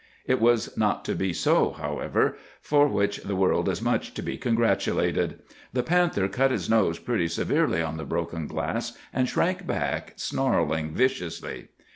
[0.25, 4.35] "It was not to be so, however; for which the world is much to be
[4.35, 5.43] congratulated.
[5.73, 10.95] The panther cut his nose pretty severely on the broken glass, and shrank back, snarling
[10.95, 11.67] viciously.